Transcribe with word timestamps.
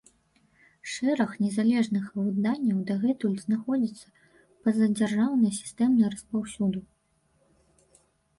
Шэраг 0.91 1.33
незалежных 1.43 2.07
выданняў 2.19 2.79
дагэтуль 2.87 3.35
знаходзяцца 3.43 4.07
па-за 4.63 4.85
дзяржаўнай 4.97 5.51
сістэмай 5.61 6.05
распаўсюду. 6.17 6.79